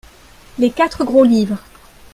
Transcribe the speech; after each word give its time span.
Les 0.57 0.71
quatre 0.71 1.05
gros 1.05 1.23
livres. 1.23 1.61